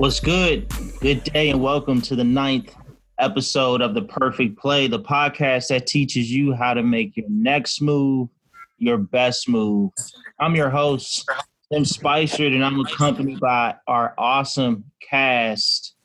[0.00, 0.66] What's good?
[1.02, 2.74] Good day and welcome to the ninth
[3.18, 7.82] episode of The Perfect Play, the podcast that teaches you how to make your next
[7.82, 8.30] move
[8.78, 9.90] your best move.
[10.38, 11.28] I'm your host,
[11.70, 15.96] Tim Spicer, and I'm accompanied by our awesome cast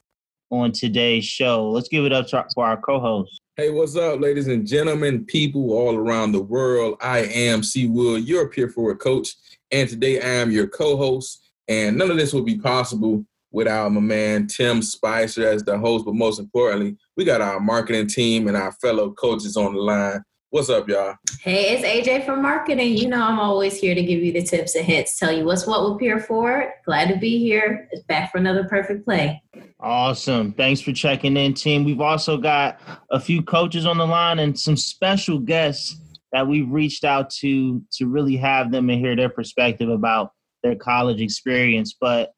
[0.50, 1.70] on today's show.
[1.70, 3.40] Let's give it up to for our co-host.
[3.56, 6.98] Hey, what's up, ladies and gentlemen, people all around the world?
[7.00, 7.88] I am C.
[7.88, 9.36] Wood, your PeerForward coach,
[9.72, 11.44] and today I am your co-host.
[11.70, 16.04] And none of this would be possible without my man Tim Spicer as the host.
[16.04, 20.22] But most importantly, we got our marketing team and our fellow coaches on the line.
[20.50, 21.16] What's up, y'all?
[21.40, 22.98] Hey, it's AJ from marketing.
[22.98, 25.66] You know, I'm always here to give you the tips and hints, tell you what's
[25.66, 26.70] what with PeerForward.
[26.86, 27.88] Glad to be here.
[27.92, 29.42] It's back for another perfect play.
[29.80, 30.52] Awesome.
[30.52, 31.86] Thanks for checking in, team.
[31.86, 35.98] We've also got a few coaches on the line and some special guests
[36.34, 40.76] that we've reached out to to really have them and hear their perspective about their
[40.76, 41.96] college experience.
[42.00, 42.35] But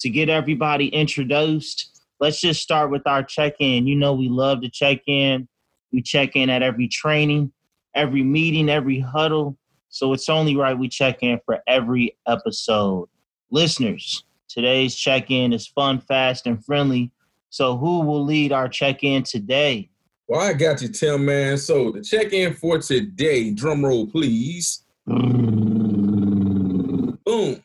[0.00, 3.86] to get everybody introduced, let's just start with our check in.
[3.86, 5.48] You know, we love to check in.
[5.92, 7.52] We check in at every training,
[7.94, 9.56] every meeting, every huddle.
[9.88, 13.08] So it's only right we check in for every episode.
[13.50, 17.10] Listeners, today's check in is fun, fast, and friendly.
[17.50, 19.90] So who will lead our check in today?
[20.28, 21.58] Well, I got you, Tim, man.
[21.58, 24.84] So the check in for today, drum roll, please.
[25.08, 27.18] Mm.
[27.24, 27.62] Boom.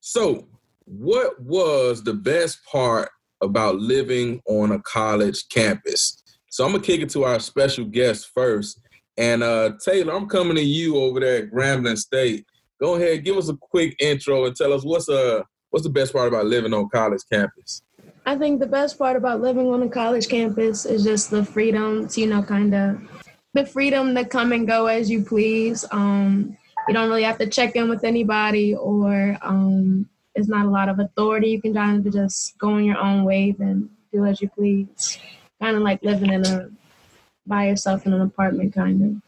[0.00, 0.46] So,
[0.86, 3.10] what was the best part
[3.42, 6.22] about living on a college campus?
[6.48, 8.80] So I'm gonna kick it to our special guest first.
[9.18, 12.46] And uh, Tae'lor, I'm coming to you over there at Grambling State.
[12.80, 16.12] Go ahead, give us a quick intro and tell us what's uh what's the best
[16.12, 17.82] part about living on college campus.
[18.24, 22.08] I think the best part about living on a college campus is just the freedom
[22.08, 23.00] to, you know, kind of
[23.54, 25.84] the freedom to come and go as you please.
[25.90, 26.56] Um,
[26.88, 30.88] you don't really have to check in with anybody or um, it's not a lot
[30.88, 31.48] of authority.
[31.48, 35.18] You can kind of just go on your own wave and do as you please
[35.60, 36.68] kind of like living in a
[37.46, 39.22] by yourself in an apartment, kind of.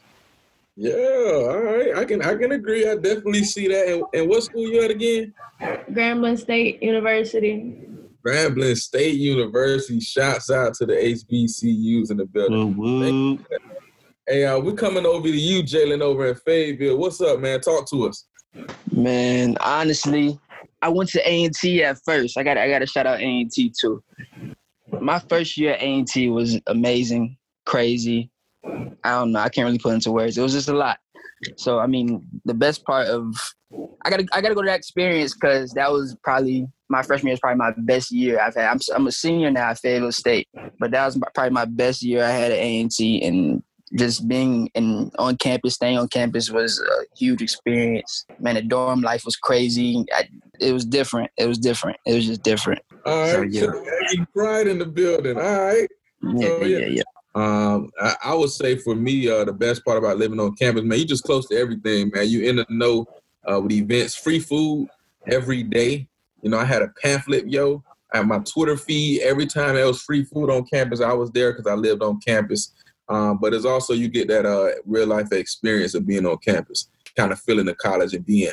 [0.77, 1.97] Yeah, all right.
[1.97, 2.89] I can I can agree.
[2.89, 3.89] I definitely see that.
[3.89, 5.35] And, and what school you at again?
[5.61, 7.89] Grambling State University.
[8.25, 9.99] Grambling State University.
[9.99, 12.77] Shouts out to the HBCUs in the building.
[12.77, 13.39] Woo, woo.
[14.29, 16.99] Hey, uh, we're coming over to you, Jalen, over in Fayetteville.
[16.99, 17.61] What's up, man?
[17.61, 18.27] Talk to us.
[18.93, 20.39] Man, honestly,
[20.81, 22.39] I went to A and T at first.
[22.39, 24.03] I got I got to shout out A and T too
[25.01, 28.31] my first year at A&T was amazing, crazy.
[28.65, 29.41] I don't know.
[29.41, 30.37] I can't really put into words.
[30.37, 30.99] It was just a lot.
[31.57, 33.35] So I mean, the best part of
[34.03, 37.35] I gotta I gotta go to that experience because that was probably my freshman year
[37.35, 38.69] was probably my best year I've had.
[38.69, 40.49] I'm I'm a senior now at Fayetteville State,
[40.81, 43.63] but that was probably my best year I had at A&T, and
[43.97, 48.27] just being in on campus, staying on campus was a huge experience.
[48.39, 50.05] Man, the dorm life was crazy.
[50.15, 50.29] I,
[50.61, 51.31] it was different.
[51.37, 51.99] It was different.
[52.07, 52.81] It was just different.
[53.07, 53.75] All right, so,
[54.13, 54.25] yeah.
[54.35, 55.37] pride in the building.
[55.37, 55.89] All right.
[56.23, 56.87] Yeah, so, yeah, yeah.
[56.87, 57.03] yeah.
[57.35, 60.83] Um, I, I, would say for me, uh, the best part about living on campus,
[60.83, 62.29] man, you just close to everything, man.
[62.29, 63.07] You in the know
[63.51, 64.89] uh, with events, free food
[65.27, 66.09] every day.
[66.43, 67.83] You know, I had a pamphlet, yo.
[68.13, 71.01] I had my Twitter feed every time there was free food on campus.
[71.01, 72.73] I was there because I lived on campus.
[73.09, 76.89] Um, but it's also you get that uh, real life experience of being on campus
[77.19, 78.53] kind of feeling the college and being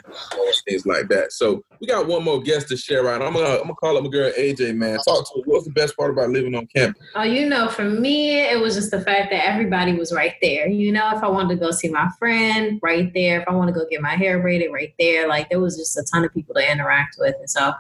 [0.68, 1.32] things like that.
[1.32, 3.22] So we got one more guest to share out.
[3.22, 4.76] I'm gonna I'm gonna call up my girl AJ.
[4.76, 5.42] Man, talk to her.
[5.46, 7.02] What's the best part about living on campus?
[7.14, 10.68] Oh, you know, for me, it was just the fact that everybody was right there.
[10.68, 13.42] You know, if I wanted to go see my friend, right there.
[13.42, 15.28] If I want to go get my hair braided, right there.
[15.28, 17.72] Like there was just a ton of people to interact with, and so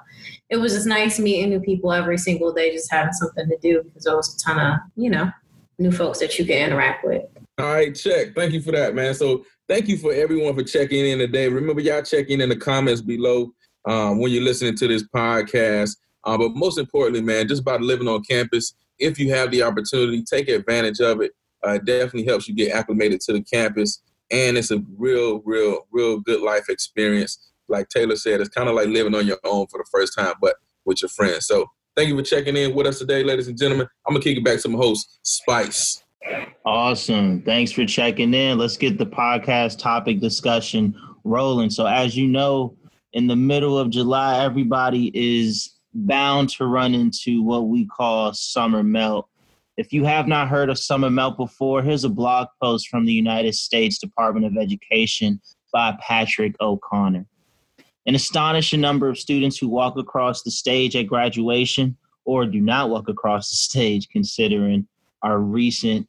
[0.49, 3.81] it was just nice meeting new people every single day, just having something to do
[3.83, 5.31] because there was a ton of you know
[5.77, 7.23] new folks that you can interact with.
[7.57, 8.35] All right, check.
[8.35, 9.13] Thank you for that, man.
[9.13, 11.47] So thank you for everyone for checking in today.
[11.47, 13.53] Remember, y'all checking in the comments below
[13.85, 15.97] um, when you're listening to this podcast.
[16.23, 18.73] Uh, but most importantly, man, just about living on campus.
[18.99, 21.31] If you have the opportunity, take advantage of it.
[21.65, 25.87] Uh, it definitely helps you get acclimated to the campus, and it's a real, real,
[25.91, 27.51] real good life experience.
[27.67, 30.35] Like Tae'lor said, it's kind of like living on your own for the first time,
[30.41, 30.55] but
[30.85, 31.47] with your friends.
[31.47, 33.87] So thank you for checking in with us today, ladies and gentlemen.
[34.07, 36.03] I'm gonna kick it back to my host, Spice.
[36.65, 37.41] Awesome.
[37.43, 38.57] Thanks for checking in.
[38.57, 41.69] Let's get the podcast topic discussion rolling.
[41.69, 42.75] So, as you know,
[43.13, 48.83] in the middle of July, everybody is bound to run into what we call summer
[48.83, 49.29] melt.
[49.77, 53.13] If you have not heard of summer melt before, here's a blog post from the
[53.13, 55.39] United States Department of Education
[55.71, 57.25] by Patrick O'Connor.
[58.07, 62.89] An astonishing number of students who walk across the stage at graduation or do not
[62.89, 64.87] walk across the stage, considering
[65.21, 66.07] our recent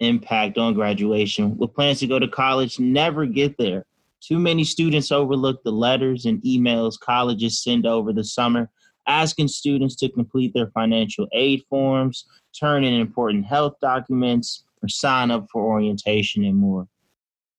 [0.00, 3.86] impact on graduation with plans to go to college never get there.
[4.20, 8.70] Too many students overlook the letters and emails colleges send over the summer
[9.06, 12.26] asking students to complete their financial aid forms,
[12.58, 16.88] turn in important health documents, or sign up for orientation and more.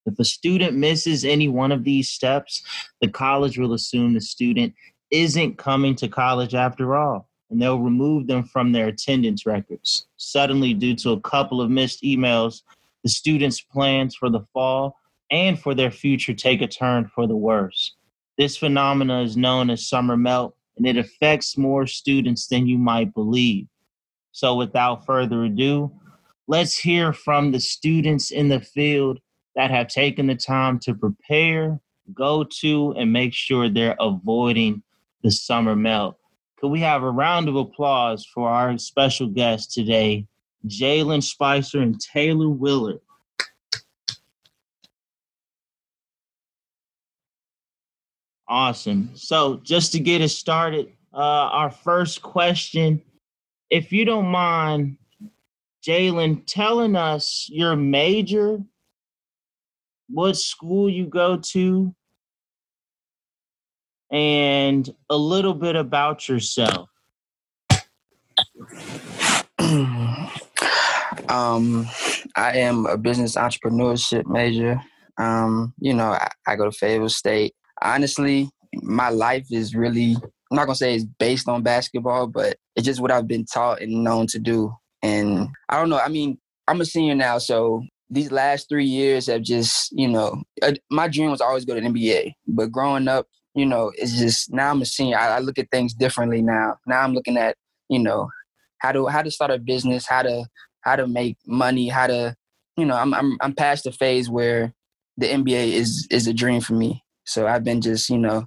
[0.07, 2.63] If a student misses any one of these steps,
[3.01, 4.73] the college will assume the student
[5.11, 10.07] isn't coming to college after all, and they'll remove them from their attendance records.
[10.15, 12.61] Suddenly, due to a couple of missed emails,
[13.03, 14.95] the students' plans for the fall
[15.29, 17.95] and for their future take a turn for the worse.
[18.37, 23.13] This phenomena is known as summer melt, and it affects more students than you might
[23.13, 23.67] believe.
[24.31, 25.91] So, without further ado,
[26.47, 29.19] let's hear from the students in the field
[29.57, 31.79] that have taken the time to prepare,
[32.13, 34.83] go to, and make sure they're avoiding
[35.23, 36.15] the summer melt.
[36.59, 40.27] Could we have a round of applause for our special guests today,
[40.67, 43.01] Jalen Spicer and Tae'lor Williams?
[48.47, 49.09] Awesome.
[49.15, 53.01] So, just to get us started, uh, our first question,
[53.71, 54.97] if you don't mind,
[55.83, 58.59] Jalen, telling us your major
[60.09, 61.93] what school you go to,
[64.11, 66.89] and a little bit about yourself.
[69.59, 70.29] um,
[72.35, 74.81] I am a business entrepreneurship major.
[75.17, 77.53] Um, you know, I, I go to Fayetteville State.
[77.81, 78.49] Honestly,
[78.81, 80.15] my life is really
[80.49, 83.81] I'm not gonna say it's based on basketball, but it's just what I've been taught
[83.81, 84.73] and known to do.
[85.03, 85.99] And I don't know.
[85.99, 86.37] I mean,
[86.67, 91.07] I'm a senior now, so these last three years have just, you know, uh, my
[91.07, 92.33] dream was always go to NBA.
[92.47, 95.17] But growing up, you know, it's just now I'm a senior.
[95.17, 96.77] I, I look at things differently now.
[96.85, 97.57] Now I'm looking at,
[97.89, 98.29] you know,
[98.79, 100.45] how to how to start a business, how to
[100.81, 102.35] how to make money, how to,
[102.77, 104.73] you know, I'm I'm I'm past the phase where
[105.17, 107.03] the NBA is is a dream for me.
[107.25, 108.45] So I've been just, you know,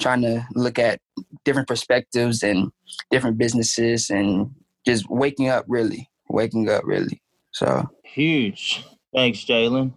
[0.00, 1.00] trying to look at
[1.44, 2.70] different perspectives and
[3.10, 4.54] different businesses and
[4.86, 7.22] just waking up really, waking up really.
[7.52, 8.84] So huge.
[9.14, 9.92] Thanks, Jalen.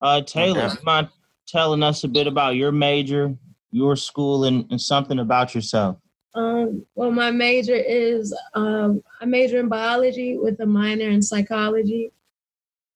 [0.00, 0.80] Uh, Tae'lor, okay.
[0.82, 1.08] mind
[1.46, 3.34] telling us a bit about your major,
[3.70, 5.96] your school, and, and something about yourself?
[6.34, 12.12] Um, well, my major is um, I major in biology with a minor in psychology.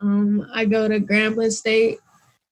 [0.00, 1.98] Um, I go to Grambling State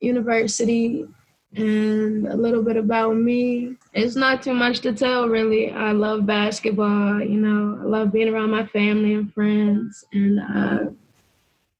[0.01, 1.07] University,
[1.55, 3.77] and a little bit about me.
[3.93, 5.71] It's not too much to tell, really.
[5.71, 7.21] I love basketball.
[7.21, 10.91] You know, I love being around my family and friends, and uh,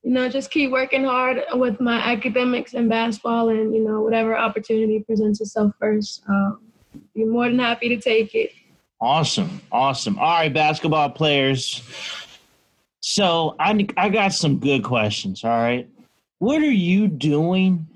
[0.03, 4.37] you know, just keep working hard with my academics and basketball and, you know, whatever
[4.37, 6.23] opportunity presents itself first.
[6.29, 6.61] Um,
[7.15, 8.53] be more than happy to take it.
[9.01, 9.61] Awesome.
[9.71, 10.19] Awesome.
[10.19, 11.83] All right, basketball players.
[13.01, 15.45] So I, I got some good questions.
[15.45, 15.89] All right.
[16.39, 17.87] What are you doing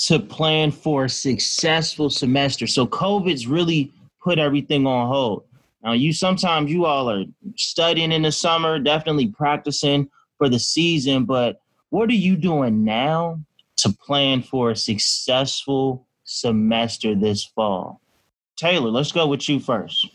[0.00, 2.66] to plan for a successful semester?
[2.66, 3.92] So COVID's really
[4.22, 5.44] put everything on hold.
[5.82, 7.24] Now you sometimes you all are
[7.56, 11.60] studying in the summer, definitely practicing for the season, but
[11.90, 13.40] what are you doing now
[13.76, 18.00] to plan for a successful semester this fall?
[18.60, 20.08] Tae'lor, let's go with you first.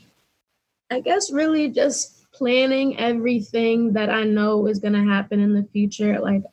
[0.89, 5.68] I guess really just planning everything that I know is going to happen in the
[5.71, 6.19] future.
[6.19, 6.44] Like,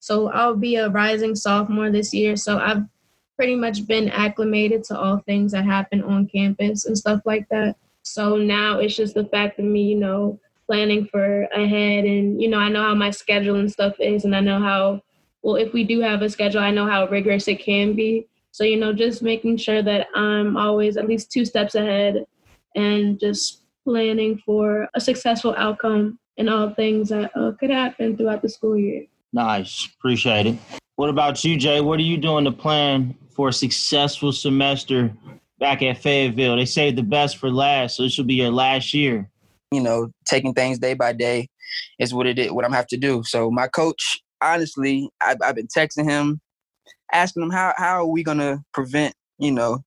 [0.00, 2.36] so I'll be a rising sophomore this year.
[2.36, 2.84] So I've
[3.36, 7.76] pretty much been acclimated to all things that happen on campus and stuff like that.
[8.02, 12.48] So now it's just the fact of me, you know, planning for ahead and you
[12.48, 15.00] know i know how my schedule and stuff is and i know how
[15.42, 18.26] well if we do have a schedule i know how rigorous it can be.
[18.50, 22.24] So you know just making sure that i'm always at least two steps ahead
[22.74, 28.42] and just planning for a successful outcome and all things that uh, could happen throughout
[28.42, 29.04] the school year.
[29.32, 29.88] Nice.
[29.96, 30.58] Appreciate it.
[30.96, 31.80] What about you jay?
[31.80, 35.12] What are you doing to plan for a successful semester
[35.58, 36.56] back at fayetteville?
[36.56, 39.30] They say the best for last so this will be your last year
[39.70, 41.48] you know, taking things day by day
[41.98, 43.22] is what it is, what I'm have to do.
[43.24, 46.40] So my coach, honestly, I've, I've been texting him,
[47.12, 49.80] asking him how how are we gonna prevent, you know,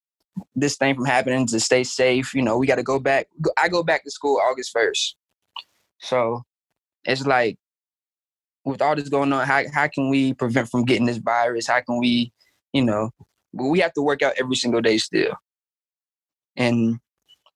[0.56, 2.34] this thing from happening to stay safe.
[2.34, 3.28] You know, we got to go back.
[3.58, 5.16] I go back to school August first,
[6.00, 6.44] so
[7.06, 7.58] it's like
[8.66, 11.68] with all this going on, how how can we prevent from getting this virus?
[11.68, 12.32] How can we,
[12.74, 13.12] you know,
[13.54, 15.34] we have to work out every single day still.
[16.56, 17.00] And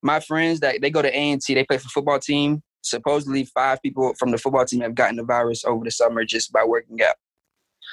[0.04, 2.62] my friends that they go to A and T, they play for football team.
[2.82, 6.52] Supposedly, five people from the football team have gotten the virus over the summer just
[6.52, 7.16] by working out.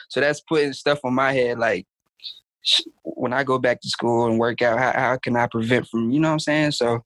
[0.09, 1.59] So that's putting stuff on my head.
[1.59, 1.87] Like
[3.05, 6.11] when I go back to school and work out, how, how can I prevent from?
[6.11, 6.73] You know what I'm saying?
[6.73, 7.05] So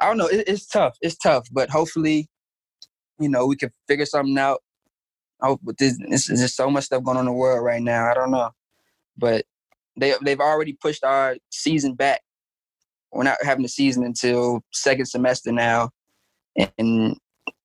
[0.00, 0.26] I don't know.
[0.26, 0.96] It, it's tough.
[1.02, 2.28] It's tough, but hopefully,
[3.20, 4.62] you know, we can figure something out.
[5.42, 8.10] Oh, but this, this there's so much stuff going on in the world right now.
[8.10, 8.50] I don't know,
[9.16, 9.44] but
[9.96, 12.22] they they've already pushed our season back
[13.12, 15.90] we're not having a season until second semester now,
[16.78, 17.16] and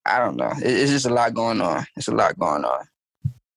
[0.06, 0.52] I don't know.
[0.58, 1.86] It's just a lot going on.
[1.96, 2.86] It's a lot going on.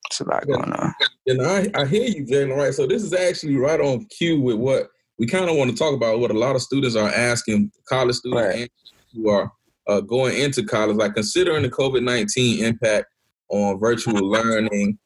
[0.06, 0.94] It's a lot going on.
[1.26, 2.56] And I, I hear you, Jalen.
[2.56, 2.72] Right.
[2.72, 4.88] So this is actually right on cue with what
[5.18, 6.20] we kind of want to talk about.
[6.20, 8.72] What a lot of students are asking, college students right.
[9.12, 9.50] who are
[9.88, 13.06] uh, going into college, like considering the COVID nineteen impact
[13.48, 14.98] on virtual learning.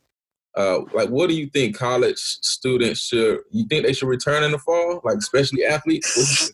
[0.57, 3.39] Uh, like, what do you think college students should?
[3.51, 6.53] You think they should return in the fall, like especially athletes?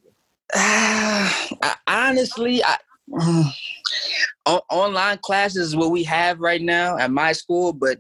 [0.55, 1.31] Uh,
[1.63, 2.77] I, honestly, I,
[4.71, 7.99] online classes is what we have right now at my school, but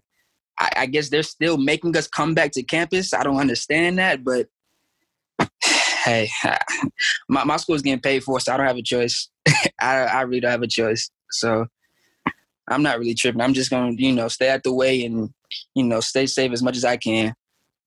[0.59, 3.13] I, I guess they're still making us come back to campus.
[3.13, 4.49] I don't understand that, but
[6.05, 6.29] hey,
[7.29, 9.29] my, my school is getting paid for, so I don't have a choice.
[9.81, 11.11] I, I really don't have a choice.
[11.31, 11.67] So
[12.69, 13.41] I'm not really tripping.
[13.41, 15.31] I'm just gonna, you know, stay out the way and,
[15.75, 17.35] you know, stay safe as much as I can.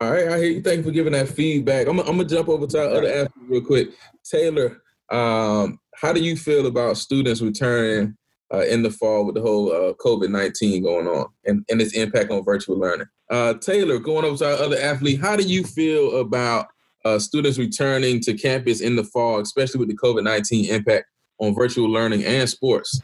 [0.02, 0.62] All right, I hear you.
[0.62, 1.88] Thank you for giving that feedback.
[1.88, 3.90] I'm, I'm gonna jump over to our other athlete real quick.
[4.24, 4.78] Tae'lor,
[5.12, 8.16] um, how do you feel about students returning
[8.54, 11.94] uh, in the fall with the whole uh, COVID 19 going on and, and its
[11.96, 13.08] impact on virtual learning?
[13.30, 16.68] Uh, Tae'lor, going over to our other athlete, how do you feel about
[17.04, 21.08] uh, students returning to campus in the fall, especially with the COVID 19 impact
[21.40, 23.02] on virtual learning and sports?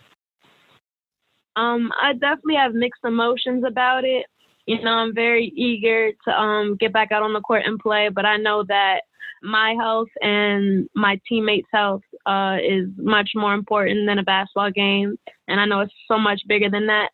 [1.58, 4.26] Um, I definitely have mixed emotions about it.
[4.66, 8.10] You know, I'm very eager to um, get back out on the court and play,
[8.10, 9.02] but I know that
[9.44, 15.18] my health and my teammates' health uh, is much more important than a basketball game.
[15.48, 17.10] And I know it's so much bigger than that.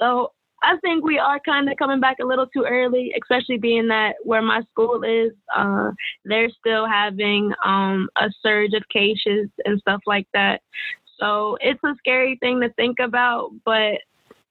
[0.00, 3.88] So I think we are kind of coming back a little too early, especially being
[3.88, 5.90] that where my school is, uh,
[6.24, 10.62] they're still having um, a surge of cases and stuff like that.
[11.20, 14.00] So it's a scary thing to think about, but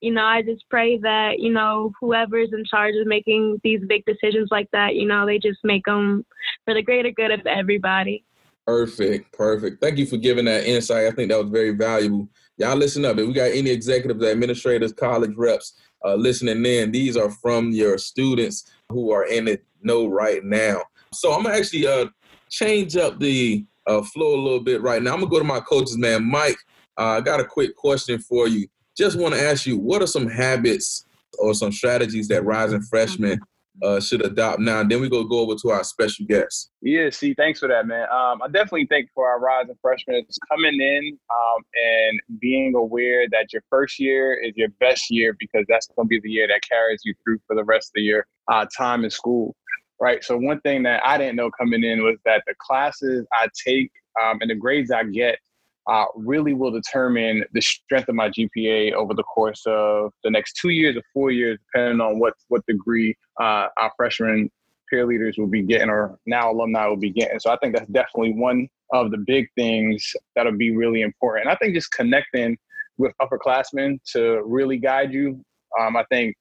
[0.06, 4.06] you know, I just pray that, you know, whoever's in charge of making these big
[4.06, 6.24] decisions like that, you know, they just make them
[6.64, 8.24] for the greater good of everybody.
[8.68, 9.82] Perfect, perfect.
[9.82, 11.08] Thank you for giving that insight.
[11.08, 12.30] I think that was very valuable.
[12.58, 13.18] Y'all listen up.
[13.18, 15.74] If we got any executives, administrators, college reps
[16.06, 20.84] uh, listening in, these are from your students who are in it know right now.
[21.14, 22.06] So I'm gonna actually uh,
[22.50, 25.14] change up the uh, flow a little bit right now.
[25.14, 26.24] I'm gonna go to my coaches, man.
[26.30, 26.58] Mike,
[26.96, 30.08] uh, I got a quick question for you just want to ask you, what are
[30.08, 31.06] some habits
[31.38, 33.40] or some strategies that rising freshmen
[33.84, 34.80] uh, should adopt now?
[34.80, 36.72] And then we go go over to our special guest.
[36.82, 38.08] Yeah, see, thanks for that, man.
[38.10, 43.28] Um, I definitely think for our rising freshmen, it's coming in um, and being aware
[43.32, 46.48] that your first year is your best year because that's going to be the year
[46.48, 49.56] that carries you through for the rest of your uh, time in school.
[50.00, 50.24] Right.
[50.24, 53.90] So one thing that I didn't know coming in was that the classes I take
[54.22, 55.40] um, and the grades I get
[55.88, 60.54] uh, really will determine the strength of my GPA over the course of the next
[60.54, 64.50] two years or four years, depending on what what degree uh, our freshman
[64.90, 67.40] peer leaders will be getting or now alumni will be getting.
[67.40, 71.48] So I think that's definitely one of the big things that'll be really important.
[71.48, 72.58] And I think just connecting
[72.98, 75.44] with upperclassmen to really guide you.
[75.80, 76.36] Um, I think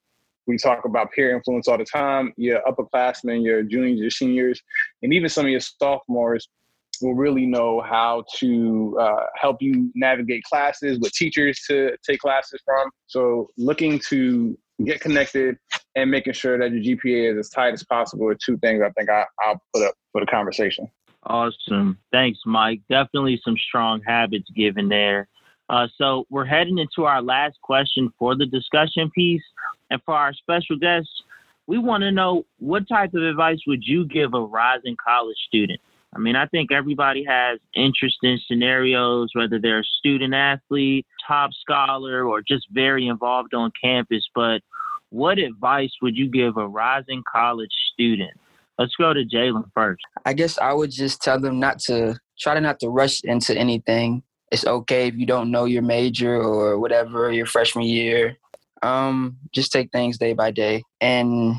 [0.47, 2.33] we talk about peer influence all the time.
[2.37, 4.61] Your upperclassmen, your juniors, your seniors,
[5.03, 6.49] and even some of your sophomores
[7.05, 12.61] will really know how to uh, help you navigate classes, what teachers to take classes
[12.65, 12.91] from.
[13.07, 15.57] So looking to get connected
[15.95, 18.91] and making sure that your GPA is as tight as possible are two things I
[18.91, 20.91] think I, I'll put up for the conversation.
[21.25, 21.99] Awesome.
[22.11, 22.81] Thanks, Mike.
[22.91, 25.29] Definitely some strong habits given there.
[25.71, 29.43] Uh, so we're heading into our last question for the discussion piece.
[29.91, 31.09] And for our special guest,
[31.67, 35.81] we want to know what type of advice would you give a rising college student?
[36.15, 42.25] I mean, I think everybody has interesting scenarios, whether they're a student athlete, top scholar,
[42.25, 44.29] or just very involved on campus.
[44.35, 44.61] But
[45.11, 48.33] what advice would you give a rising college student?
[48.79, 50.03] Let's go to Jalen first.
[50.25, 53.57] I guess I would just tell them not to try to not to rush into
[53.57, 54.23] anything.
[54.51, 58.37] It's okay if you don't know your major or whatever your freshman year.
[58.83, 61.57] Um, just take things day by day and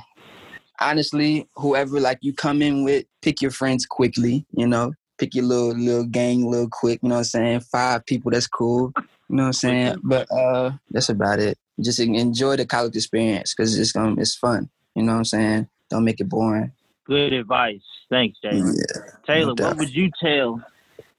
[0.79, 5.45] honestly, whoever like you come in with, pick your friends quickly, you know, pick your
[5.45, 7.59] little little gang little quick, you know what I'm saying?
[7.61, 8.93] Five people, that's cool.
[9.29, 9.95] You know what I'm saying?
[10.03, 11.57] But uh that's about it.
[11.81, 14.69] Just enjoy the college experience because it's um it's fun.
[14.93, 15.67] You know what I'm saying?
[15.89, 16.71] Don't make it boring.
[17.05, 17.81] Good advice.
[18.11, 18.75] Thanks, Tae'lor.
[18.75, 20.61] Yeah, Tae'lor, no what would you tell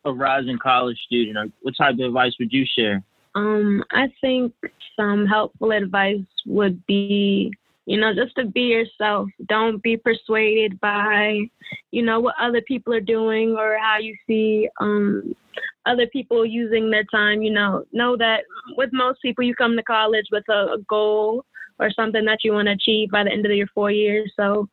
[0.04, 3.02] a rising college student or what type of advice would you share?
[3.34, 4.54] Um, I think
[4.96, 7.52] some helpful advice would be
[7.86, 9.28] you know, just to be yourself.
[9.48, 11.38] Don't be persuaded by,
[11.92, 15.34] you know, what other people are doing or how you see um,
[15.86, 17.42] other people using their time.
[17.42, 18.40] You know, know that
[18.76, 21.44] with most people, you come to college with a, a goal
[21.78, 24.32] or something that you want to achieve by the end of your four years.
[24.36, 24.68] So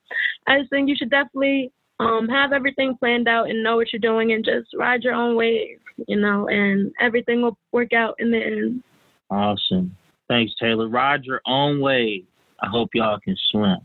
[0.47, 3.99] I just think you should definitely um, have everything planned out and know what you're
[3.99, 8.31] doing and just ride your own wave, you know, and everything will work out in
[8.31, 8.83] the end.
[9.29, 9.95] Awesome.
[10.29, 10.91] Thanks, Tae'lor.
[10.91, 12.25] Ride your own wave.
[12.63, 13.77] I hope y'all can swim.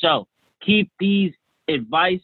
[0.00, 0.26] So
[0.60, 1.32] keep these
[1.68, 2.20] advice,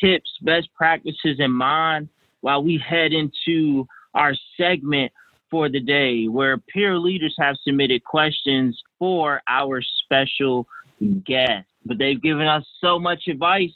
[0.00, 2.08] tips, best practices in mind
[2.40, 5.12] while we head into our segment
[5.48, 10.66] for the day where peer leaders have submitted questions for our special
[11.24, 11.68] guest.
[11.84, 13.70] But they've given us so much advice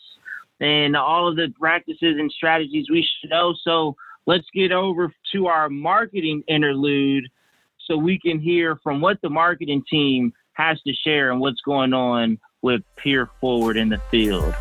[0.60, 3.54] and all of the practices and strategies we should know.
[3.62, 3.94] So
[4.26, 7.28] let's get over to our marketing interlude
[7.86, 11.92] so we can hear from what the marketing team has to share and what's going
[11.92, 14.54] on with Peer Forward in the field.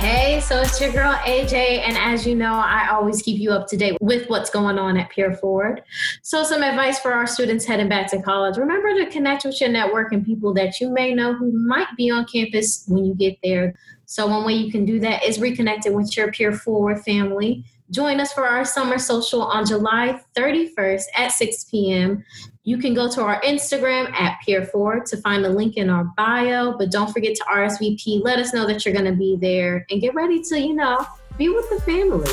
[0.00, 3.66] Hey, so it's your girl AJ, and as you know, I always keep you up
[3.66, 5.82] to date with what's going on at PeerForward.
[6.22, 9.68] So, some advice for our students heading back to college remember to connect with your
[9.68, 13.36] network and people that you may know who might be on campus when you get
[13.42, 13.74] there.
[14.06, 17.62] So, one way you can do that is reconnecting with your PeerForward family.
[17.90, 22.24] Join us for our summer social on July 31st at 6 p.m.
[22.70, 26.78] You can go to our Instagram at PeerForward to find the link in our bio,
[26.78, 28.22] but don't forget to RSVP.
[28.22, 31.04] Let us know that you're going to be there and get ready to, you know,
[31.36, 32.30] be with the family.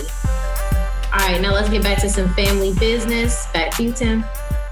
[1.11, 3.47] All right, now let's get back to some family business.
[3.51, 4.23] Back to you, Tim.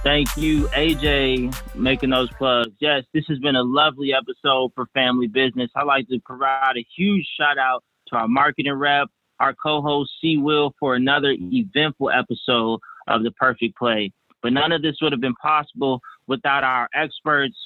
[0.03, 2.69] Thank you, AJ, making those plugs.
[2.79, 5.71] Yes, this has been a lovely episode for family business.
[5.75, 9.07] I'd like to provide a huge shout out to our marketing rep,
[9.39, 14.13] our co host, C Will, for another eventful episode of The Perfect Play.
[14.45, 17.57] But none of this would have been possible without our experts,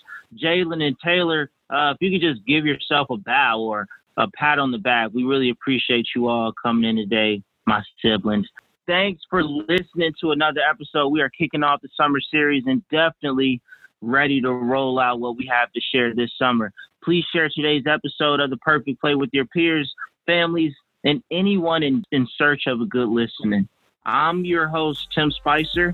[0.42, 1.48] Jalen and Tae'lor.
[1.70, 5.10] Uh, if you could just give yourself a bow or a pat on the back,
[5.14, 8.48] we really appreciate you all coming in today, my siblings.
[8.88, 11.10] Thanks for listening to another episode.
[11.10, 13.60] We are kicking off the summer series and definitely
[14.00, 16.72] ready to roll out what we have to share this summer.
[17.04, 19.94] Please share today's episode of The Perfect Play with your peers,
[20.26, 23.68] families, and anyone in, in search of a good listening.
[24.06, 25.94] I'm your host, Tim Spicer